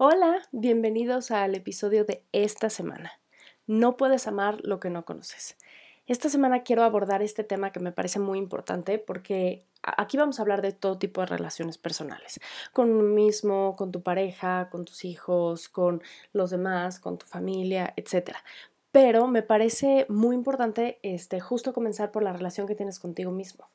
[0.00, 3.20] Hola, bienvenidos al episodio de esta semana.
[3.66, 5.56] No puedes amar lo que no conoces.
[6.06, 10.42] Esta semana quiero abordar este tema que me parece muy importante porque aquí vamos a
[10.42, 12.38] hablar de todo tipo de relaciones personales,
[12.72, 16.00] con uno mismo, con tu pareja, con tus hijos, con
[16.32, 18.36] los demás, con tu familia, etc.
[18.92, 23.68] Pero me parece muy importante este, justo comenzar por la relación que tienes contigo mismo.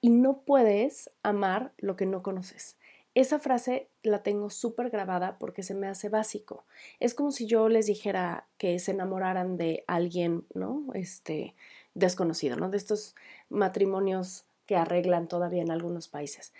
[0.00, 2.78] Y no puedes amar lo que no conoces.
[3.16, 6.66] Esa frase la tengo súper grabada porque se me hace básico.
[7.00, 10.84] Es como si yo les dijera que se enamoraran de alguien, ¿no?
[10.92, 11.54] Este,
[11.94, 12.68] desconocido, ¿no?
[12.68, 13.14] De estos
[13.48, 16.52] matrimonios que arreglan todavía en algunos países.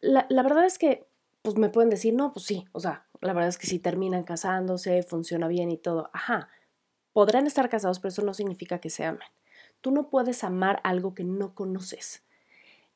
[0.00, 1.06] La, la verdad es que,
[1.42, 4.24] pues me pueden decir, no, pues sí, o sea, la verdad es que si terminan
[4.24, 6.48] casándose, funciona bien y todo, ajá,
[7.12, 9.28] podrán estar casados, pero eso no significa que se amen.
[9.82, 12.22] Tú no puedes amar algo que no conoces.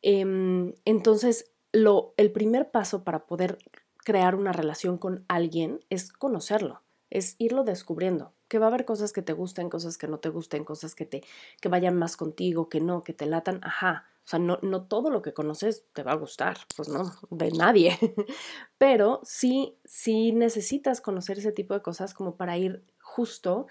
[0.01, 3.59] Em, entonces, lo, el primer paso para poder
[4.05, 9.13] crear una relación con alguien es conocerlo, es irlo descubriendo, que va a haber cosas
[9.13, 11.23] que te gusten, cosas que no te gusten, cosas que te
[11.61, 14.07] que vayan más contigo, que no, que te latan, ajá.
[14.24, 17.51] O sea, no, no todo lo que conoces te va a gustar, pues no, de
[17.51, 17.99] nadie.
[18.79, 23.66] Pero sí, sí necesitas conocer ese tipo de cosas como para ir justo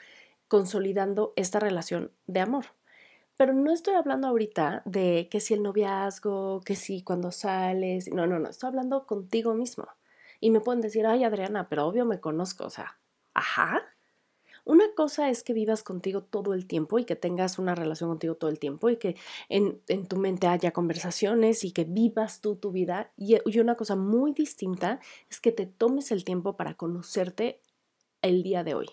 [0.50, 2.66] consolidando esta relación de amor.
[3.42, 8.28] Pero no estoy hablando ahorita de que si el noviazgo, que si cuando sales, no,
[8.28, 9.88] no, no, estoy hablando contigo mismo.
[10.39, 13.00] Y me pueden decir, ay Adriana, pero obvio me conozco, o sea,
[13.34, 13.81] ajá.
[14.64, 18.36] Una cosa es que vivas contigo todo el tiempo y que tengas una relación contigo
[18.36, 19.16] todo el tiempo y que
[19.50, 23.12] en, en tu mente haya conversaciones y que vivas tú tu vida.
[23.17, 25.00] Y, y una cosa muy distinta
[25.31, 27.59] es que te tomes el tiempo para conocerte
[28.22, 28.92] el día de hoy.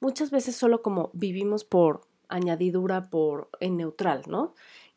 [0.00, 4.54] Muchas veces solo como vivimos por añadidura por en neutral, ¿no?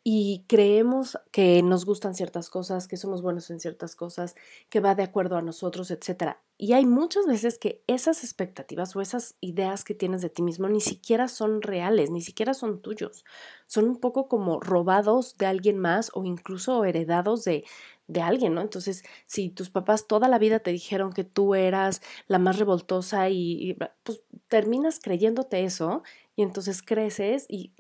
[0.10, 4.36] Y creemos que nos gustan ciertas cosas, que somos buenos en ciertas cosas,
[4.70, 6.38] que va de acuerdo a nosotros, etc.
[6.58, 10.70] Y hay muchas veces que esas expectativas o esas ideas que tienes de ti mismo
[10.70, 13.26] ni siquiera son reales, ni siquiera son tuyos.
[13.66, 17.66] Son un poco como robados de alguien más o incluso heredados de,
[18.08, 18.62] de alguien, ¿no?
[18.62, 23.30] Entonces, si tus papás toda la vida te dijeron que tú eras la más revoltosa
[23.30, 26.04] y, y pues terminas creyéndote eso
[26.38, 27.74] y entonces creces y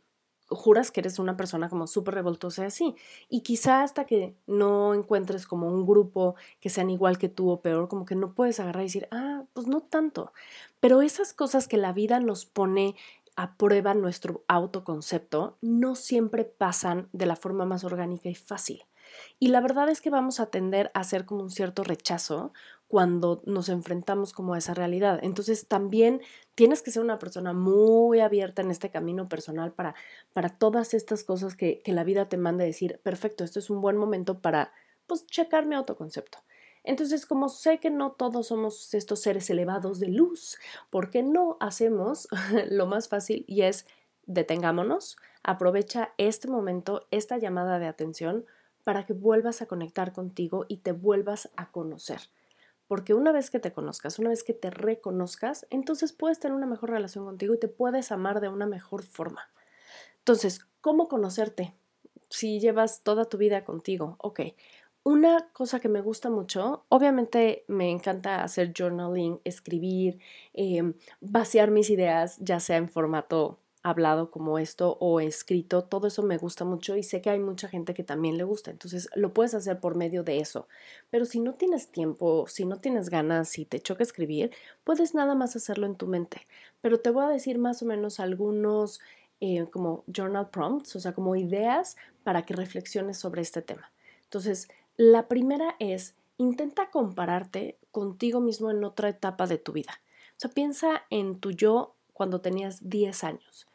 [0.49, 2.95] juras que eres una persona como súper revoltosa así.
[3.29, 7.61] Y quizá hasta que no encuentres como un grupo que sean igual que tú o
[7.61, 10.33] peor, como que no puedes agarrar y decir, ah, pues no tanto.
[10.79, 12.95] Pero esas cosas que la vida nos pone
[13.35, 18.83] a prueba nuestro autoconcepto no siempre pasan de la forma más orgánica y fácil.
[19.39, 22.51] Y la verdad es que vamos a tender a hacer como un cierto rechazo
[22.87, 25.19] cuando nos enfrentamos como a esa realidad.
[25.21, 26.21] Entonces también
[26.55, 29.95] tienes que ser una persona muy abierta en este camino personal para,
[30.33, 33.81] para todas estas cosas que, que la vida te manda decir, perfecto, esto es un
[33.81, 34.71] buen momento para
[35.05, 36.39] pues checar mi autoconcepto.
[36.83, 40.57] Entonces, como sé que no todos somos estos seres elevados de luz,
[40.89, 42.29] ¿por qué no hacemos
[42.69, 43.85] lo más fácil y es
[44.27, 48.45] detengámonos, aprovecha este momento, esta llamada de atención
[48.83, 52.21] para que vuelvas a conectar contigo y te vuelvas a conocer.
[52.87, 56.65] Porque una vez que te conozcas, una vez que te reconozcas, entonces puedes tener una
[56.65, 59.49] mejor relación contigo y te puedes amar de una mejor forma.
[60.19, 61.73] Entonces, ¿cómo conocerte?
[62.29, 64.41] Si llevas toda tu vida contigo, ok.
[65.03, 70.19] Una cosa que me gusta mucho, obviamente me encanta hacer journaling, escribir,
[70.53, 73.59] eh, vaciar mis ideas, ya sea en formato
[73.89, 77.67] hablado como esto o escrito, todo eso me gusta mucho y sé que hay mucha
[77.67, 80.67] gente que también le gusta, entonces lo puedes hacer por medio de eso.
[81.09, 84.51] Pero si no tienes tiempo, si no tienes ganas, si te choca escribir,
[84.83, 86.41] puedes nada más hacerlo en tu mente.
[86.81, 88.99] Pero te voy a decir más o menos algunos
[89.39, 93.91] eh, como journal prompts, o sea, como ideas para que reflexiones sobre este tema.
[94.23, 94.67] Entonces,
[94.97, 100.01] la primera es, intenta compararte contigo mismo en otra etapa de tu vida.
[100.31, 103.66] O sea, piensa en tu yo cuando tenías 10 años.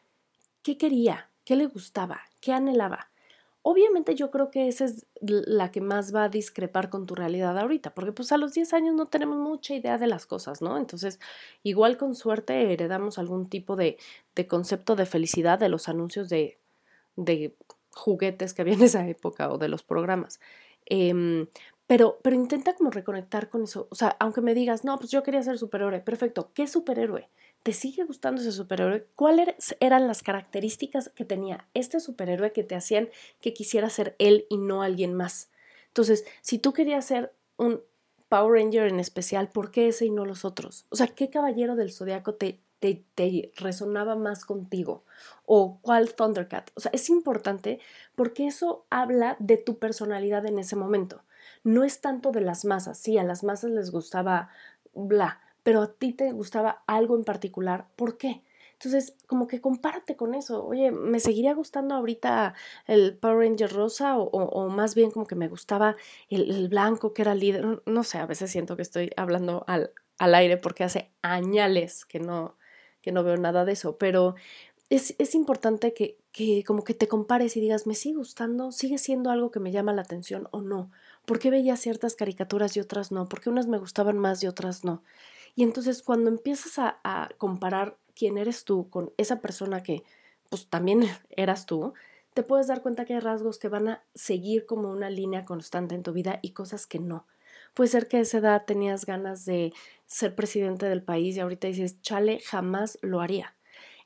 [0.63, 1.29] ¿Qué quería?
[1.45, 2.21] ¿Qué le gustaba?
[2.41, 3.11] ¿Qué anhelaba?
[3.63, 7.57] Obviamente yo creo que esa es la que más va a discrepar con tu realidad
[7.59, 10.79] ahorita, porque pues a los 10 años no tenemos mucha idea de las cosas, ¿no?
[10.79, 11.21] Entonces,
[11.63, 13.99] igual con suerte heredamos algún tipo de,
[14.49, 16.59] concepto de felicidad de los anuncios de,
[17.17, 17.55] de,
[17.91, 20.41] juguetes que había en esa época o de los programas.
[20.87, 21.47] Eh,
[21.87, 23.87] pero, pero intenta como reconectar con eso.
[23.91, 27.29] O sea, aunque me digas, no, pues yo quería ser superhéroe, perfecto, ¿qué superhéroe?
[27.63, 29.07] ¿Te sigue gustando ese superhéroe?
[29.15, 33.09] ¿Cuáles eran las características que tenía este superhéroe que te hacían
[33.41, 35.51] que quisiera ser él y no alguien más?
[35.89, 37.81] Entonces, si tú querías ser un
[38.29, 40.87] Power Ranger en especial, ¿por qué ese y no los otros?
[40.89, 45.05] O sea, ¿qué caballero del zodiaco te, te, te, resonaba más contigo?
[45.45, 46.71] ¿O cuál Thundercat?
[46.75, 47.79] O sea, es importante
[48.15, 51.23] porque eso habla de tu personalidad en ese momento.
[51.63, 52.99] No es tanto de las masas.
[52.99, 54.49] Sí, a las masas les gustaba
[54.95, 58.43] bla, pero a ti te gustaba algo en particular, ¿por qué?
[58.75, 60.67] Entonces, como que compárate con eso.
[60.67, 62.55] Oye, ¿me seguiría gustando ahorita
[62.89, 65.97] el Power Ranger rosa o, más bien como que me gustaba
[66.29, 67.81] el, blanco que era líder?
[67.87, 72.19] No sé, a veces siento que estoy hablando al, al aire porque hace añales que
[72.19, 72.57] no,
[73.03, 74.35] que no veo nada de eso, pero
[74.91, 78.73] es, es importante que, que como que te compares y digas, ¿me sigue gustando?
[78.73, 80.91] ¿Sigue siendo algo que me llama la atención o no?
[81.25, 83.29] ¿Por qué veía ciertas caricaturas y otras no?
[83.29, 85.03] ¿Por qué unas me gustaban más y otras no?
[85.55, 90.03] Y entonces cuando empiezas a, comparar quién eres tú con esa persona que
[90.49, 91.95] pues también eras tú,
[92.35, 95.95] te puedes dar cuenta que hay rasgos que van a seguir como una línea constante
[95.95, 97.27] en tu vida y cosas que no.
[97.75, 99.73] Puede ser que a esa edad tenías ganas de
[100.07, 103.55] ser presidente del país y ahorita dices, chale, jamás lo haría.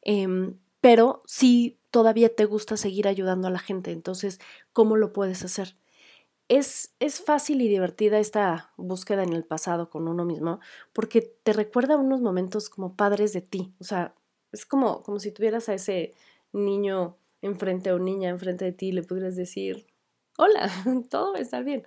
[0.03, 4.39] Em, pero sí todavía te gusta seguir ayudando a la gente, entonces,
[4.73, 5.77] ¿cómo lo puedes hacer?
[6.49, 10.61] Es, es, fácil y divertida esta búsqueda en el pasado con uno mismo
[10.93, 13.75] porque te recuerda unos momentos como padres de ti.
[13.81, 14.15] O sea,
[14.53, 16.15] es como, como si tuvieras a ese
[16.53, 19.87] niño enfrente o niña enfrente de ti y le pudieras decir,
[20.39, 20.71] hola,
[21.11, 21.85] todo va a estar bien.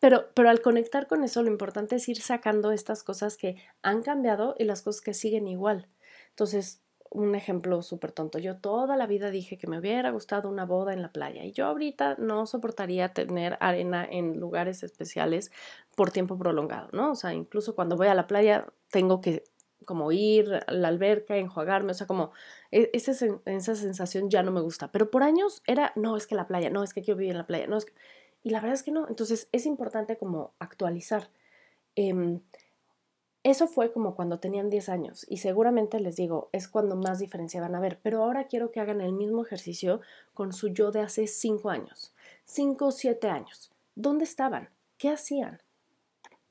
[0.00, 4.02] Pero, pero al conectar con eso, lo importante es ir sacando estas cosas que han
[4.02, 5.88] cambiado y las cosas que siguen igual.
[6.30, 6.81] Entonces,
[7.12, 8.38] un ejemplo súper tonto.
[8.38, 11.52] Yo toda la vida dije que me hubiera gustado una boda en la playa y
[11.52, 15.52] yo ahorita no soportaría tener arena en lugares especiales
[15.94, 17.12] por tiempo prolongado, ¿no?
[17.12, 19.44] O sea, incluso cuando voy a la playa tengo que
[19.84, 22.32] como ir a la alberca, enjuagarme, o sea, como
[22.70, 23.12] e, esa,
[23.46, 24.90] esa sensación ya no me gusta.
[24.92, 27.38] Pero por años era, no, es que la playa, no, es que quiero vivir en
[27.38, 27.92] la playa, no, es que...
[28.44, 29.06] Y la verdad es que no.
[29.08, 31.30] Entonces es importante como actualizar.
[31.94, 32.40] Eh,
[33.44, 37.60] eso fue como cuando tenían 10 años y seguramente les digo, es cuando más diferencia
[37.60, 40.00] van a ver, pero ahora quiero que hagan el mismo ejercicio
[40.32, 43.72] con su yo de hace 5 años, 5 o 7 años.
[43.96, 44.70] ¿Dónde estaban?
[44.96, 45.60] ¿Qué hacían?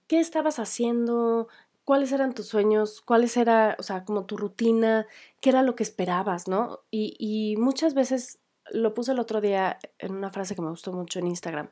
[0.07, 1.47] ¿Qué estabas haciendo?
[1.85, 3.01] ¿Cuáles eran tus sueños?
[3.01, 5.07] ¿Cuáles era, o sea, como tu rutina?
[5.39, 6.81] ¿Qué era lo que esperabas, no?
[6.91, 8.39] Y, y muchas veces
[8.69, 11.69] lo puse el otro día en una frase que me gustó mucho en Instagram,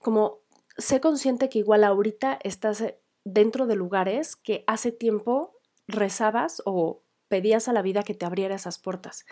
[0.00, 0.40] como
[0.76, 2.82] sé consciente que igual ahorita estás
[3.24, 8.54] dentro de lugares que hace tiempo rezabas o pedías a la vida que te abriera
[8.54, 9.24] esas puertas.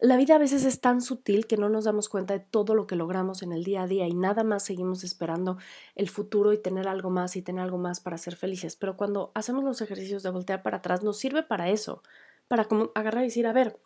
[0.00, 2.88] La vida a veces es tan sutil que no nos damos cuenta de todo lo
[2.88, 5.58] que logramos en el día a día y nada más seguimos esperando
[5.94, 8.74] el futuro y tener algo más y tener algo más para ser felices.
[8.74, 12.02] Pero cuando hacemos los ejercicios de voltear para atrás, nos sirve para eso,
[12.48, 13.78] para como agarrar y decir, a ver,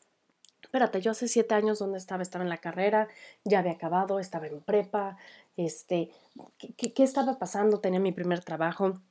[0.62, 3.08] espérate, yo hace siete años donde estaba, estaba en la carrera,
[3.44, 5.18] ya había acabado, estaba en prepa,
[5.58, 6.10] este,
[6.56, 7.80] ¿qué, qué estaba pasando?
[7.80, 9.02] Tenía mi primer trabajo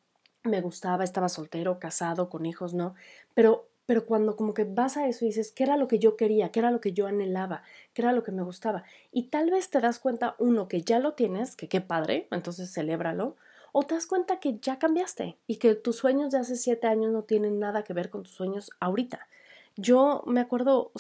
[0.46, 2.96] me gustaba, estaba soltero, casado, con hijos, ¿no?
[3.34, 6.16] Pero, pero cuando como que vas a eso y dices, ¿qué era lo que yo
[6.16, 6.52] quería?
[6.52, 7.64] ¿Qué era lo que yo anhelaba?
[7.94, 8.84] ¿Qué era lo que me gustaba?
[9.12, 12.74] Y tal vez te das cuenta, uno, que ya lo tienes, que qué padre, entonces
[12.74, 13.36] celébralo,
[13.72, 17.12] o te das cuenta que ya cambiaste y que tus sueños de hace siete años
[17.12, 19.28] no tienen nada que ver con tus sueños ahorita.
[19.76, 20.92] Yo me acuerdo,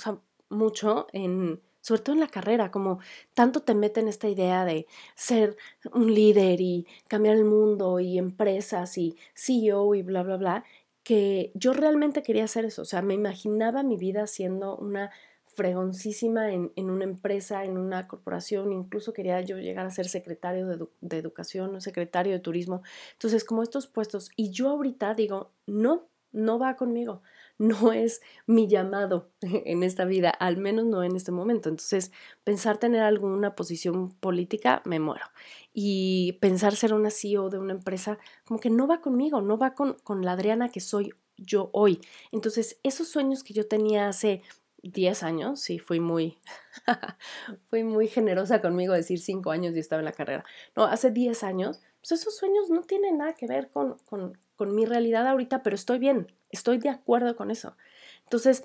[0.49, 2.97] mucho en sobre todo en la carrera, como
[3.35, 5.55] tanto te meten esta idea de ser
[5.93, 10.63] un líder y cambiar el mundo y empresas y CEO y bla, bla, bla,
[11.03, 15.11] que yo realmente quería hacer eso, o sea, me imaginaba mi vida siendo una
[15.45, 20.87] fregoncísima en, una empresa, en una corporación, incluso quería yo llegar a ser secretario de,
[21.01, 22.81] de educación, secretario de turismo.
[23.13, 27.21] Entonces, como estos puestos, y yo ahorita digo, no, no va conmigo
[27.57, 31.69] no es mi llamado en esta vida, al menos no en este momento.
[31.69, 32.11] Entonces,
[32.43, 35.25] pensar tener alguna posición política, me muero.
[35.73, 39.73] Y pensar ser una CEO de una empresa, como que no va conmigo, no va
[39.73, 42.01] con, con la Adriana que soy yo hoy.
[42.31, 44.41] Entonces, esos sueños que yo tenía hace
[44.83, 46.37] 10 años, sí, fui muy,
[47.65, 50.43] fui muy generosa conmigo decir 5 años y estaba en la carrera.
[50.75, 54.75] No, hace 10 años, pues esos sueños no tienen nada que ver con, con, con
[54.75, 57.75] mi realidad ahorita, pero estoy bien, estoy de acuerdo con eso.
[58.23, 58.63] Entonces,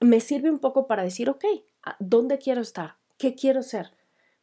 [0.00, 1.44] me sirve un poco para decir, ok,
[1.98, 2.96] ¿dónde quiero estar?
[3.16, 3.92] ¿Qué quiero ser?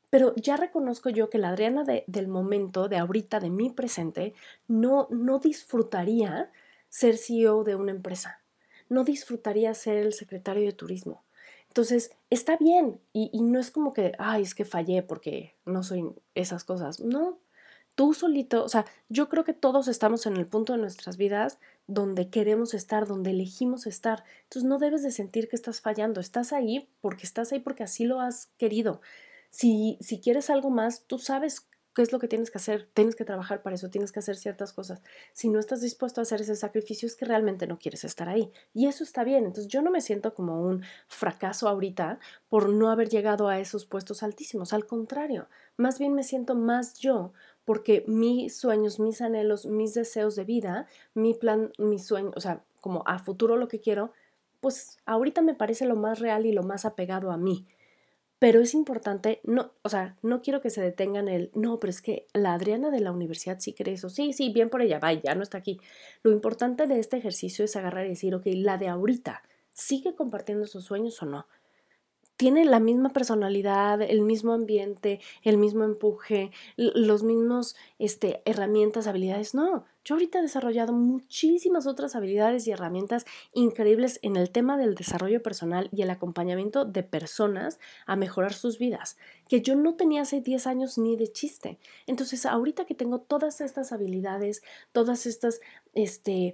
[0.10, 4.34] Pero ya reconozco yo que la Adriana del momento, de ahorita, de mi presente,
[4.68, 6.52] no, no disfrutaría
[6.90, 8.42] ser CEO de una empresa.
[8.88, 11.24] No disfrutaría ser el secretario de turismo.
[11.68, 15.84] Entonces, está bien y, y no es como que, ay, es que fallé porque no
[15.84, 17.02] soy esas cosas.
[17.02, 17.40] No,
[17.96, 21.60] tú solito, o sea, yo creo que todos estamos en el punto de nuestras vidas
[21.88, 24.24] donde queremos estar, donde elegimos estar.
[24.44, 28.06] Entonces no debes de sentir que estás fallando, estás ahí porque estás ahí porque así
[28.06, 29.02] lo has querido.
[29.50, 33.16] Si, si quieres algo más, tú sabes qué es lo que tienes que hacer, tienes
[33.16, 35.02] que trabajar para eso, tienes que hacer ciertas cosas.
[35.32, 38.52] Si no estás dispuesto a hacer ese sacrificio es que realmente no quieres estar ahí.
[38.74, 39.46] Y eso está bien.
[39.46, 43.86] Entonces yo no me siento como un fracaso ahorita por no haber llegado a esos
[43.86, 44.74] puestos altísimos.
[44.74, 47.32] Al contrario, más bien me siento más yo
[47.66, 52.64] porque mis sueños, mis anhelos, mis deseos de vida, mi plan, mi sueño, o sea,
[52.80, 54.12] como a futuro lo que quiero,
[54.62, 57.66] pues ahorita me parece lo más real y lo más apegado a mí.
[58.38, 62.02] Pero es importante, no, o sea, no quiero que se detengan el, no, pero es
[62.02, 64.10] que la Adriana de la universidad sí cree eso.
[64.10, 65.80] Sí, sí, bien por ella, va, ya no está aquí.
[66.22, 69.42] Lo importante de este ejercicio es agarrar y decir, ok, la de ahorita,
[69.72, 71.48] ¿sigue compartiendo sus sueños o no?
[72.38, 79.54] Tiene la misma personalidad, el mismo ambiente, el mismo empuje, los mismos este, herramientas, habilidades.
[79.56, 84.96] No, yo ahorita he desarrollado muchísimas otras habilidades y herramientas increíbles en el tema del
[84.96, 90.22] desarrollo personal y el acompañamiento de personas a mejorar sus vidas, que yo no tenía
[90.22, 91.80] hace 10 años ni de chiste.
[92.06, 94.62] Entonces, ahorita que tengo todas estas habilidades,
[94.92, 95.60] todas estas
[95.94, 96.54] este,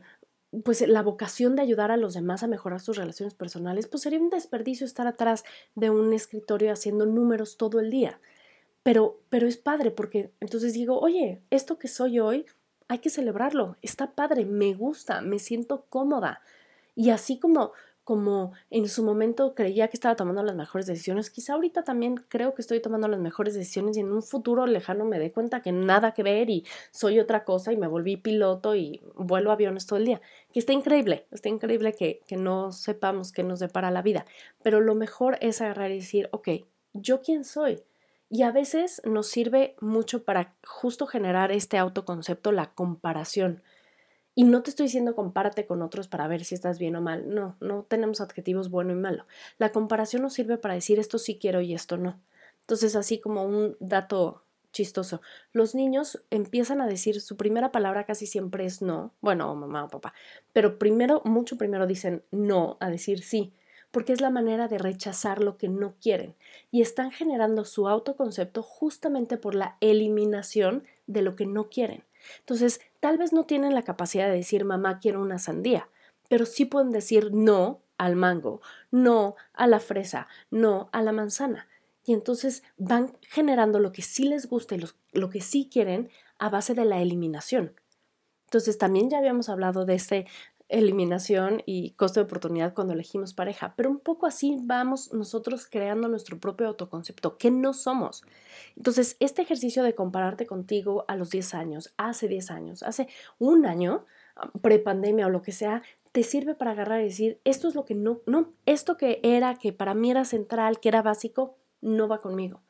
[0.63, 4.19] pues la vocación de ayudar a los demás a mejorar sus relaciones personales, pues sería
[4.19, 5.43] un desperdicio estar atrás
[5.75, 8.19] de un escritorio haciendo números todo el día.
[8.83, 12.45] Pero, pero es padre porque entonces digo, oye, esto que soy hoy,
[12.87, 16.41] hay que celebrarlo, está padre, me gusta, me siento cómoda.
[16.95, 17.71] Y así como
[18.03, 22.53] como en su momento creía que estaba tomando las mejores decisiones, quizá ahorita también creo
[22.53, 25.71] que estoy tomando las mejores decisiones y en un futuro lejano me dé cuenta que
[25.71, 29.99] nada que ver y soy otra cosa y me volví piloto y vuelo aviones todo
[29.99, 30.21] el día.
[30.51, 34.25] Que está increíble, está increíble que, que no sepamos qué nos depara la vida,
[34.63, 36.49] pero lo mejor es agarrar y decir, ok,
[36.93, 37.83] ¿yo quién soy?
[38.29, 43.61] Y a veces nos sirve mucho para justo generar este autoconcepto, la comparación.
[44.33, 47.33] Y no te estoy diciendo compárate con otros para ver si estás bien o mal.
[47.33, 49.25] No, no tenemos adjetivos bueno y malo.
[49.57, 52.19] La comparación nos sirve para decir esto sí quiero y esto no.
[52.61, 55.21] Entonces, así como un dato chistoso,
[55.51, 59.89] los niños empiezan a decir su primera palabra casi siempre es no, bueno, mamá o
[59.89, 60.13] papá,
[60.53, 63.53] pero primero, mucho primero dicen no a decir sí,
[63.91, 66.35] porque es la manera de rechazar lo que no quieren
[66.71, 72.05] y están generando su autoconcepto justamente por la eliminación de lo que no quieren.
[72.39, 75.89] Entonces, tal vez no tienen la capacidad de decir, mamá, quiero una sandía,
[76.29, 81.67] pero sí pueden decir no al mango, no a la fresa, no a la manzana.
[82.03, 86.09] Y entonces van generando lo que sí les gusta y lo que sí quieren
[86.39, 87.75] a base de la eliminación.
[88.45, 90.27] Entonces también ya habíamos hablado de este
[90.71, 96.07] eliminación y costo de oportunidad cuando elegimos pareja, pero un poco así vamos nosotros creando
[96.07, 98.23] nuestro propio autoconcepto, que no somos.
[98.77, 103.65] Entonces, este ejercicio de compararte contigo a los 10 años, hace 10 años, hace un
[103.65, 104.05] año,
[104.61, 107.95] prepandemia o lo que sea, te sirve para agarrar y decir, esto es lo que
[107.95, 112.21] no, no, esto que era, que para mí era central, que era básico, no va
[112.21, 112.61] conmigo.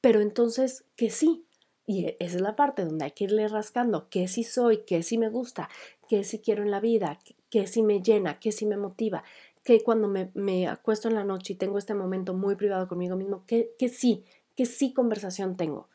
[0.00, 1.46] Pero entonces, que sí,
[1.86, 5.18] y esa es la parte donde hay que irle rascando, qué sí soy, qué sí
[5.18, 5.68] me gusta,
[6.08, 7.18] qué sí quiero en la vida,
[7.50, 9.24] qué sí me llena, qué sí me motiva,
[9.64, 13.16] que cuando me, me, acuesto en la noche y tengo este momento muy privado conmigo
[13.16, 14.24] mismo, que, que sí,
[14.54, 15.88] que sí conversación tengo,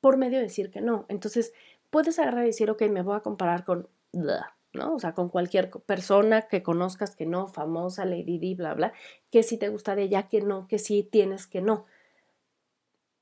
[0.00, 1.06] por medio de decir que no.
[1.08, 1.52] Entonces,
[1.90, 4.94] puedes agarrar y decir, ok, me voy a comparar con, ¿no?
[4.94, 8.92] O sea, con cualquier persona que conozcas que no, famosa, Lady Di, bla, bla,
[9.30, 11.86] que sí te gusta de ella, que no, que sí tienes que no.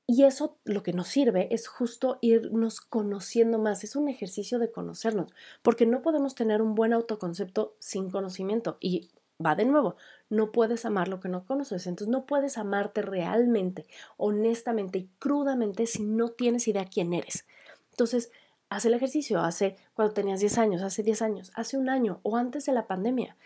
[0.07, 4.71] Y eso lo que nos sirve es justo irnos conociendo más, es un ejercicio de
[4.71, 5.33] conocernos,
[5.63, 8.79] porque no podemos tener un buen autoconcepto sin conocimiento.
[8.81, 9.09] Y
[9.45, 9.97] va de nuevo,
[10.29, 15.87] no puedes amar lo que no conoces, entonces no puedes amarte realmente, honestamente y crudamente
[15.87, 17.47] si no tienes idea quién eres.
[17.91, 18.31] Entonces,
[18.69, 22.37] haz el ejercicio, hace cuando tenías 10 años, hace 10 años, hace un año o
[22.37, 23.37] antes de la pandemia.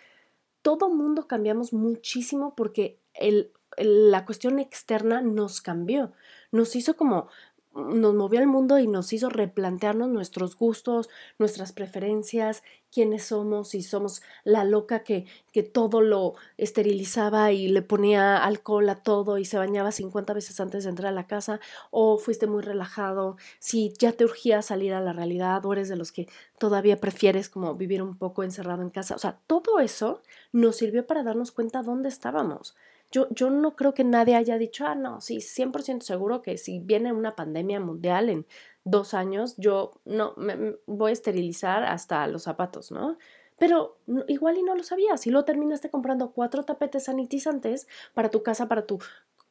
[0.63, 6.13] Todo mundo cambiamos muchísimo porque el la cuestión externa nos cambió,
[6.51, 7.29] nos hizo como
[7.77, 13.83] nos movió al mundo y nos hizo replantearnos nuestros gustos, nuestras preferencias, quiénes somos, si
[13.83, 19.45] somos la loca que, que todo lo esterilizaba y le ponía alcohol a todo y
[19.45, 23.93] se bañaba 50 veces antes de entrar a la casa, o fuiste muy relajado, si
[23.99, 26.29] ya te urgía salir a la realidad o eres de los que
[26.59, 29.15] todavía prefieres como vivir un poco encerrado en casa.
[29.15, 32.75] O sea, todo eso nos sirvió para darnos cuenta dónde estábamos.
[33.17, 36.81] Yo, yo no creo que nadie haya dicho, ah, no, sí, 100% seguro que si
[36.81, 38.47] viene una pandemia mundial en
[38.85, 43.17] dos años, yo no me, voy a esterilizar hasta los zapatos, ¿no?
[43.57, 43.97] Pero
[44.29, 48.69] igual y no lo sabías y lo terminaste comprando cuatro tapetes sanitizantes para tu casa,
[48.69, 48.99] para tu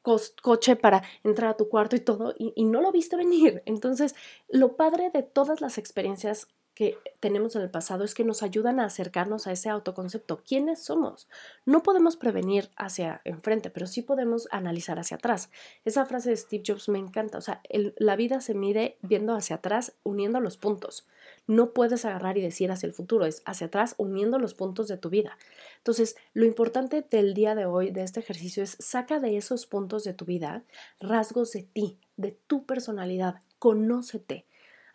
[0.04, 3.64] coche, para entrar a tu cuarto y todo, y no lo viste venir.
[3.66, 4.14] Entonces,
[4.48, 8.82] lo padre de todas las experiencias que tenemos en el pasado es que nos ayudan
[8.82, 10.42] a acercarnos a ese autoconcepto.
[10.46, 11.30] ¿Quiénes somos?
[11.66, 15.50] No podemos prevenir hacia enfrente, pero sí podemos analizar hacia atrás.
[15.86, 17.38] Esa frase de Steve Jobs me encanta.
[17.38, 21.08] O sea, la vida se mide viendo hacia atrás, uniendo los puntos.
[21.48, 24.98] No puedes agarrar y decir hacia el futuro, es hacia atrás, uniendo los puntos de
[24.98, 25.38] tu vida.
[25.78, 30.04] Entonces, lo importante del día de hoy, de este ejercicio, es saca de esos puntos
[30.04, 30.64] de tu vida
[31.00, 34.46] rasgos de ti, de tu personalidad, conócete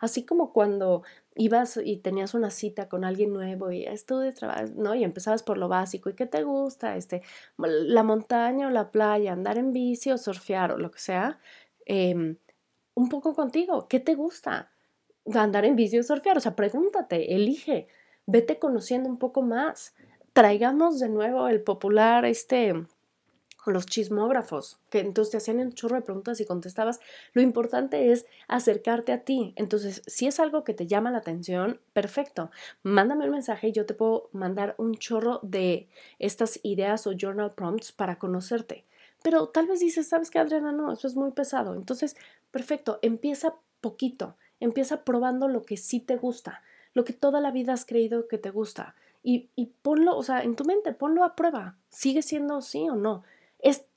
[0.01, 1.03] Así como cuando
[1.35, 4.95] ibas y tenías una cita con alguien nuevo y esto de trabajo, ¿no?
[4.95, 6.97] Y empezabas por lo básico, ¿y qué te gusta?
[6.97, 7.21] Este,
[7.57, 11.39] la montaña o la playa, andar en bici o surfear o lo que sea.
[11.85, 12.37] Em,
[12.95, 14.71] un poco contigo, ¿qué te gusta?
[15.33, 17.87] Andar en bici o surfear, o sea, pregúntate, elige,
[18.25, 19.95] vete conociendo un poco más.
[20.33, 22.73] Traigamos de nuevo el popular, este,
[23.65, 26.99] los chismógrafos, que entonces te hacían un chorro de preguntas y contestabas.
[27.33, 29.53] Lo importante es acercarte a ti.
[29.55, 32.49] Entonces, si es algo que te llama la atención, perfecto.
[32.81, 35.87] Mándame un mensaje y yo te puedo mandar un chorro de
[36.17, 38.85] estas ideas o journal prompts para conocerte.
[39.21, 40.71] Pero tal vez dices, ¿sabes qué, Adriana?
[40.71, 41.75] No, eso es muy pesado.
[41.75, 42.15] Entonces,
[42.49, 44.37] perfecto, empieza poquito.
[44.59, 46.61] Empieza probando lo que sí te gusta,
[46.93, 48.95] lo que toda la vida has creído que te gusta.
[49.23, 51.77] Y, y ponlo, o sea, en tu mente, ponlo a prueba.
[51.89, 53.23] ¿Sigue siendo sí o no?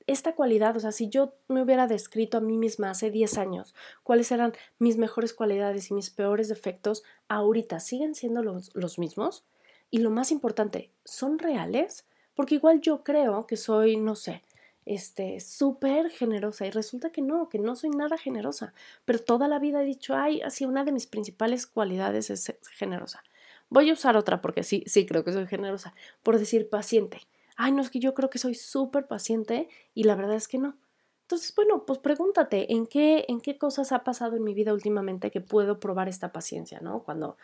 [0.07, 3.37] Es, esta cualidad, o sea, si yo me hubiera descrito a mí misma hace 10
[3.37, 8.97] años cuáles eran mis mejores cualidades y mis peores defectos, ahorita siguen siendo los, los
[8.97, 9.45] mismos.
[9.91, 12.05] Y lo más importante, ¿son reales?
[12.33, 14.41] Porque igual yo creo que soy, no sé,
[14.85, 18.73] este, súper generosa y resulta que no, que no soy nada generosa,
[19.05, 23.23] pero toda la vida he dicho, ay, así una de mis principales cualidades es generosa.
[23.69, 25.93] Voy a usar otra porque sí, sí creo que soy generosa,
[26.23, 27.21] por decir paciente
[27.55, 30.57] ay, no es que yo creo que soy súper paciente y la verdad es que
[30.57, 30.77] no.
[31.25, 35.31] Entonces, bueno, pues pregúntate en qué, en qué cosas ha pasado en mi vida últimamente
[35.31, 37.03] que puedo probar esta paciencia, ¿no?
[37.03, 37.37] Cuando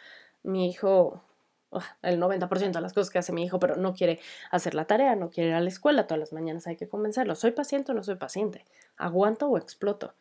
[0.43, 1.23] mi hijo,
[2.03, 4.19] el 90% de las cosas que hace mi hijo, pero no quiere
[4.51, 7.33] hacer la tarea, no quiere ir a la escuela, todas las mañanas hay que convencerlo.
[7.35, 8.65] ¿Soy paciente o no soy paciente?
[8.97, 10.13] ¿Aguanto o exploto?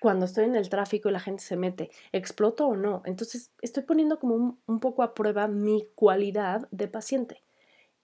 [0.00, 3.02] Cuando estoy en el tráfico y la gente se mete, ¿exploto o no?
[3.06, 7.45] Entonces, estoy poniendo como un poco a prueba mi cualidad de paciente.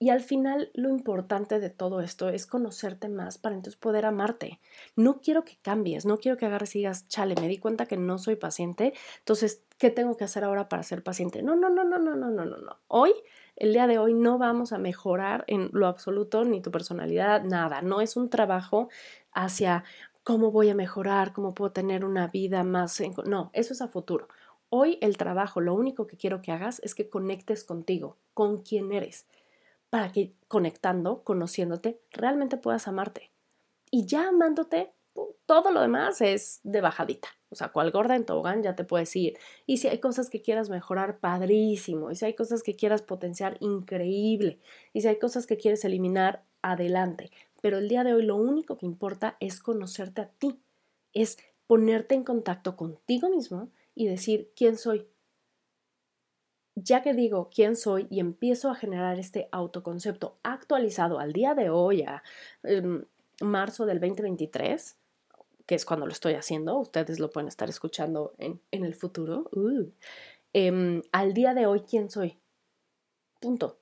[0.03, 4.59] Y al final lo importante de todo esto es conocerte más para entonces poder amarte.
[4.97, 7.95] No quiero que cambies, no quiero que agarres y digas, chale, me di cuenta que
[7.95, 11.41] no soy paciente, entonces, ¿qué tengo que hacer ahora para ser paciente?
[11.41, 12.79] No, no, no, no, no, no, no, no, no.
[12.89, 13.13] Hoy,
[13.55, 17.81] el día de hoy, no vamos a mejorar en lo absoluto ni tu personalidad, nada.
[17.81, 18.89] No es un trabajo
[19.31, 19.85] hacia
[20.25, 23.01] cómo voy a mejorar, cómo puedo tener una vida más...
[23.25, 24.27] No, eso es a futuro.
[24.67, 28.91] Hoy el trabajo, lo único que quiero que hagas es que conectes contigo, con quién
[28.91, 29.27] eres
[29.93, 33.29] para que conectando, conociéndote, realmente puedas amarte.
[33.91, 34.91] Y ya amándote,
[35.45, 37.27] todo lo demás es de bajadita.
[37.49, 39.37] O sea, cual gorda en tobogán ya te puedes ir.
[39.67, 42.09] Y si hay cosas que quieras mejorar, padrísimo.
[42.09, 44.57] Y si hay cosas que quieras potenciar, increíble.
[44.93, 47.29] Y si hay cosas que quieres eliminar, adelante.
[47.61, 50.59] Pero el día de hoy lo único que importa es conocerte a ti.
[51.13, 55.05] Es ponerte en contacto contigo mismo y decir quién soy,
[56.75, 61.69] ya que digo quién soy y empiezo a generar este autoconcepto actualizado al día de
[61.69, 62.23] hoy, a
[62.63, 63.05] em,
[63.41, 64.97] marzo del 2023,
[65.65, 69.89] que es cuando lo estoy haciendo, ustedes lo pueden estar escuchando en, el futuro, uh,
[70.53, 72.39] em, al día de hoy quién soy.
[73.39, 73.79] Punto.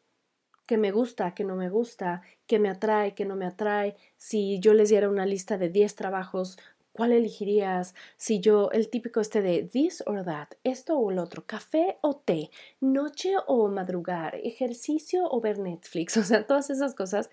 [0.66, 3.98] Que me gusta, que no me gusta, que me atrae, que no me atrae.
[4.16, 6.58] Si yo les diera una lista de 10 trabajos
[6.94, 7.96] ¿Cuál elegirías?
[8.18, 12.18] Si yo, el típico este de this or that, esto o el otro, café o
[12.18, 12.52] té,
[12.82, 17.30] noche o madrugar, ejercicio o ver Netflix, o sea, todas esas cosas,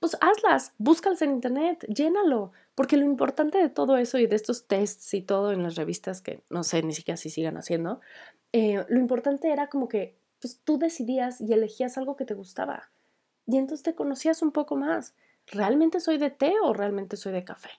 [0.00, 4.66] pues hazlas, búscalas en internet, llénalo, porque lo importante de todo eso y de estos
[4.66, 8.00] tests y todo en las revistas que no sé ni siquiera si sigan haciendo,
[8.52, 12.90] eh, lo importante era como que pues, tú decidías y elegías algo que te gustaba.
[13.46, 15.14] Y entonces te conocías un poco más.
[15.46, 17.70] ¿Realmente soy de té o realmente soy de café?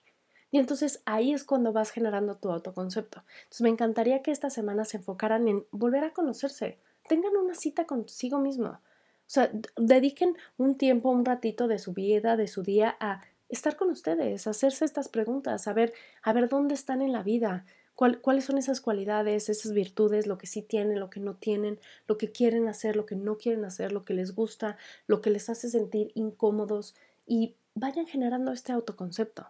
[0.54, 3.24] Y entonces ahí es cuando vas generando tu autoconcepto.
[3.38, 6.78] Entonces me encantaría que esta semana se enfocaran en volver a conocerse.
[7.08, 8.68] Tengan una cita consigo mismo.
[8.68, 8.78] O
[9.26, 13.90] sea, dediquen un tiempo, un ratito de su vida, de su día a estar con
[13.90, 18.56] ustedes, hacerse estas preguntas, a ver, a ver dónde están en la vida, cuáles son
[18.56, 22.68] esas cualidades, esas virtudes, lo que sí tienen, lo que no tienen, lo que quieren
[22.68, 24.76] hacer, lo que no quieren hacer, lo que les gusta,
[25.08, 26.94] lo que les hace sentir incómodos
[27.26, 29.48] y vayan generando este autoconcepto.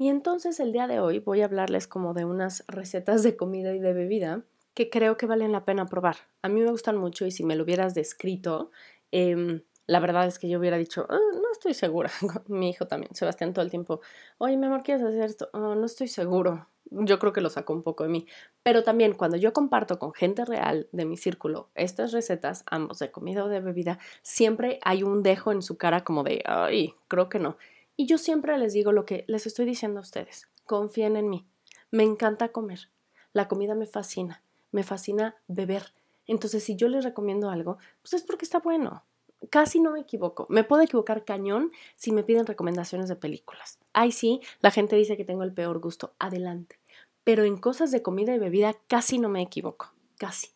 [0.00, 3.74] Y entonces el día de hoy voy a hablarles como de unas recetas de comida
[3.74, 6.16] y de bebida que creo que valen la pena probar.
[6.40, 8.70] A mí me gustan mucho y si me lo hubieras descrito,
[9.12, 12.10] em, la verdad es que yo hubiera dicho, ah, no estoy segura.
[12.48, 14.00] Mi hijo también, Sebastián, todo el tiempo,
[14.38, 15.50] oye, mi amor, ¿quieres hacer esto?
[15.52, 16.66] Oh, no estoy seguro.
[16.86, 18.26] Yo creo que lo sacó un poco de mí.
[18.62, 23.10] Pero también cuando yo comparto con gente real de mi círculo estas recetas, ambos de
[23.10, 27.28] comida o de bebida, siempre hay un dejo en su cara como de, ay, creo
[27.28, 27.58] que no.
[28.00, 30.48] Y yo siempre les digo lo que les estoy diciendo a ustedes.
[30.64, 31.46] Confíen en mí.
[31.90, 32.88] Me encanta comer.
[33.34, 34.42] La comida me fascina.
[34.72, 35.92] Me fascina beber.
[36.26, 39.04] Entonces, si yo les recomiendo algo, pues es porque está bueno.
[39.50, 40.46] Casi no me equivoco.
[40.48, 43.78] Me puedo equivocar cañón si me piden recomendaciones de películas.
[43.92, 46.14] Ay, sí, la gente dice que tengo el peor gusto.
[46.18, 46.78] Adelante.
[47.22, 50.48] pero en cosas de comida y bebida casi no me equivoco, casi.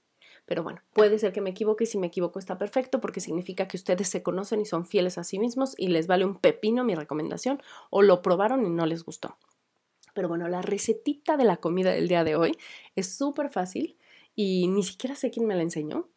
[0.46, 3.66] Pero bueno, puede ser que me equivoque y si me equivoco está perfecto porque significa
[3.66, 6.84] que ustedes se conocen y son fieles a sí mismos y les vale un pepino
[6.84, 9.38] mi recomendación o lo probaron y no les gustó.
[10.12, 12.56] Pero bueno, la recetita de la comida del día de hoy
[12.94, 13.96] es súper fácil
[14.34, 16.08] y ni siquiera sé quién me la enseñó,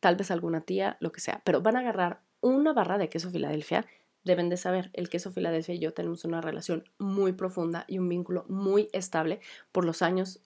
[0.00, 3.30] tal vez alguna tía, lo que sea, pero van a agarrar una barra de queso
[3.30, 3.86] Filadelfia.
[4.24, 8.08] Deben de saber, el queso Filadelfia y yo tenemos una relación muy profunda y un
[8.08, 9.40] vínculo muy estable
[9.72, 10.42] por los años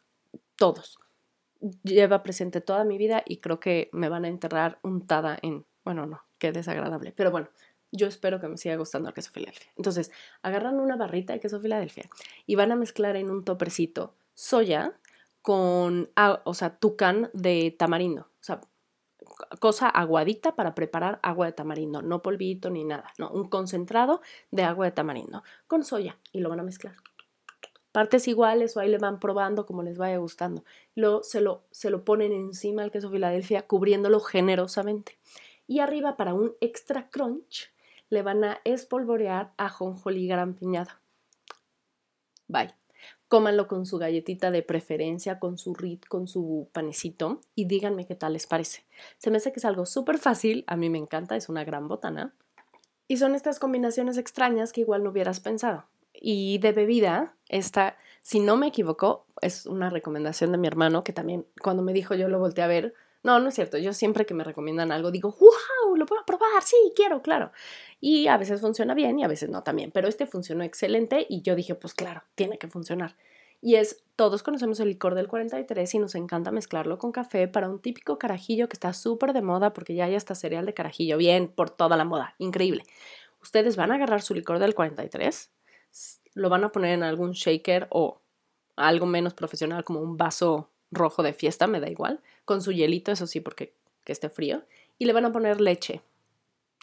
[0.57, 0.99] todos
[1.83, 6.07] lleva presente toda mi vida y creo que me van a enterrar untada en, bueno,
[6.07, 7.49] no, qué desagradable, pero bueno,
[7.93, 9.71] yo espero que me siga gustando el queso Filadelfia.
[9.77, 10.11] Entonces,
[10.43, 12.09] agarran una barrita de queso Filadelfia
[12.45, 14.99] y van a mezclar en un topercito soya
[15.43, 16.11] con,
[16.45, 18.61] o sea, tucán de tamarindo, o sea,
[19.61, 24.63] cosa aguadita para preparar agua de tamarindo, no polvito ni nada, no, un concentrado de
[24.63, 26.95] agua de tamarindo con soya y lo van a mezclar
[27.95, 30.65] partes iguales o ahí le van probando como les vaya gustando.
[30.97, 35.17] Luego se lo, se lo ponen encima al queso Filadelfia cubriéndolo generosamente.
[35.69, 37.73] Y arriba para un extra crunch
[38.11, 40.91] le van a espolvorear ajonjolí gran piñado.
[42.49, 42.75] Bye.
[43.29, 48.17] Cómanlo con su galletita de preferencia, con su rit, con su panecito y díganme qué
[48.17, 48.85] tal les parece.
[49.19, 51.87] Se me hace que es algo súper fácil, a mí me encanta, es una gran
[51.87, 52.35] botana.
[53.07, 55.87] Y son estas combinaciones extrañas que igual no hubieras pensado.
[56.27, 61.13] Y de bebida, esta, si no me equivoco, es una recomendación de mi hermano que
[61.13, 62.95] también cuando me dijo yo lo volteé a ver.
[63.23, 63.77] No, no es cierto.
[63.77, 67.53] Yo siempre que me recomiendan algo digo, wow, lo puedo probar, sí, quiero, claro.
[68.01, 69.91] Y a veces funciona bien y a veces no también.
[69.91, 73.17] Pero este funcionó excelente y yo dije, pues claro, tiene que funcionar.
[73.61, 77.69] Y es, todos conocemos el licor del 43 y nos encanta mezclarlo con café para
[77.69, 81.19] un típico carajillo que está súper de moda porque ya hay hasta cereal de carajillo,
[81.19, 82.85] bien, por toda la moda, increíble.
[83.43, 85.51] Ustedes van a agarrar su licor del 43,
[86.35, 88.21] lo van a poner en algún shaker o
[88.77, 93.13] algo menos profesional como un vaso rojo de fiesta, me da igual, con su hielito,
[93.13, 94.65] eso sí, porque que esté frío,
[94.99, 96.03] y le van a poner leche.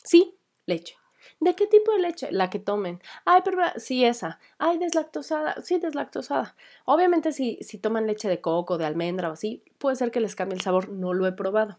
[0.03, 0.97] Sí, leche.
[1.39, 2.31] ¿De qué tipo de leche?
[2.31, 2.99] La que tomen.
[3.25, 4.39] Ay, pero sí, esa.
[4.57, 5.61] Ay, deslactosada.
[5.61, 6.55] Sí, deslactosada.
[6.85, 10.35] Obviamente, si, si toman leche de coco, de almendra o así, puede ser que les
[10.35, 10.89] cambie el sabor.
[10.89, 11.77] No lo he probado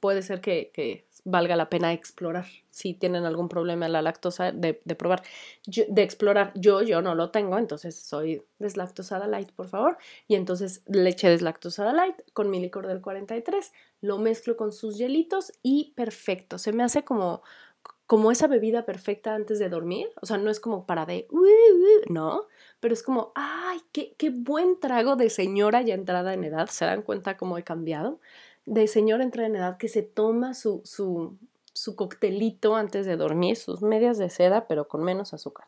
[0.00, 4.74] puede ser que, valga la pena explorar si tienen algún problema en la lactosa de,
[4.74, 5.22] probar,
[5.66, 6.52] de explorar.
[6.54, 9.98] Yo, yo no lo tengo, entonces soy deslactosada light, por favor.
[10.28, 15.52] Y entonces leche deslactosada light con mi licor del 43, lo mezclo con sus hielitos
[15.62, 16.58] y perfecto.
[16.58, 17.42] Se me hace como,
[18.06, 20.08] como esa bebida perfecta antes de dormir.
[20.20, 21.28] O sea, no es como para de,
[22.08, 22.46] no,
[22.80, 26.68] pero es como, ay, qué, qué buen trago de señora ya entrada en edad.
[26.68, 28.20] ¿Se dan cuenta cómo he cambiado?
[28.66, 31.36] De señor entra en edad que se toma su, su,
[31.72, 35.66] su coctelito antes de dormir, sus medias de seda, pero con menos azúcar.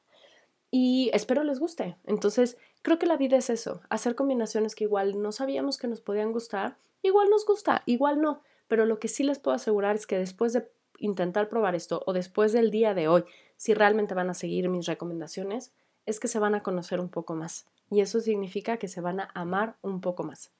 [0.70, 1.96] Y espero les guste.
[2.05, 6.00] Entonces, creo que la vida es eso, hacer combinaciones que igual no sabíamos que nos
[6.00, 10.07] podían gustar, igual nos gusta, igual no, pero lo que sí les puedo asegurar es
[10.07, 13.24] que después de intentar probar esto o después del día de hoy,
[13.57, 15.72] si realmente van a seguir mis recomendaciones,
[16.07, 17.66] es que se van a conocer un poco más.
[17.90, 20.50] Y eso significa que se van a amar un poco más.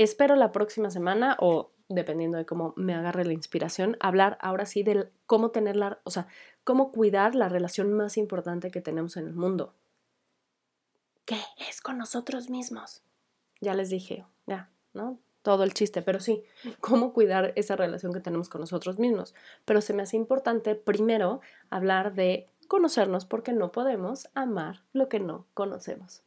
[0.00, 4.82] Espero la próxima semana o dependiendo de cómo me agarre la inspiración, hablar ahora sí
[4.82, 6.26] de cómo tener la, o sea,
[6.64, 9.74] cómo cuidar la relación más importante que tenemos en el mundo.
[11.26, 11.36] ¿Qué
[11.68, 13.02] es con nosotros mismos?
[13.60, 15.18] Ya les dije, ya, ¿no?
[15.42, 16.44] Todo el chiste, pero sí,
[16.80, 19.34] cómo cuidar esa relación que tenemos con nosotros mismos.
[19.66, 25.20] Pero se me hace importante primero hablar de conocernos porque no podemos amar lo que
[25.20, 26.22] no conocemos.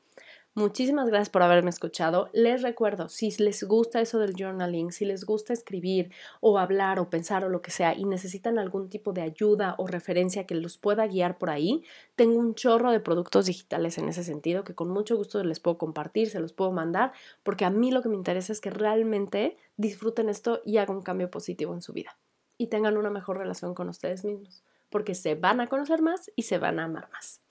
[0.56, 2.30] Muchísimas gracias por haberme escuchado.
[2.32, 6.12] Les recuerdo, si les gusta eso del journaling, si les gusta escribir
[6.42, 9.88] o hablar o pensar o lo que sea y necesitan algún tipo de ayuda o
[9.88, 11.84] referencia que los pueda guiar por ahí,
[12.16, 15.80] tengo un chorro de productos digitales en ese sentido que con mucho gusto les puedo
[15.80, 19.58] compartir, se los puedo mandar, porque a mí lo que me interesa es que realmente
[19.78, 22.16] disfruten esto y hagan un cambio positivo en su vida
[22.60, 26.44] y tengan una mejor relación con ustedes mismos, porque se van a conocer más y
[26.44, 27.43] se van a amar más.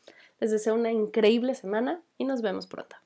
[0.43, 2.97] Les deseo una increíble semana y nos vemos pronto.